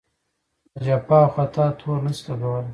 د 0.73 0.75
جفا 0.85 1.19
او 1.25 1.31
خطا 1.33 1.65
تور 1.79 1.97
نه 2.05 2.11
شي 2.17 2.23
لګولای. 2.29 2.67